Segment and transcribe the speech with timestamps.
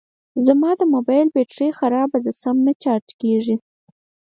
[0.45, 3.55] زما د موبایل بېټري خرابه ده سم نه چارج کېږي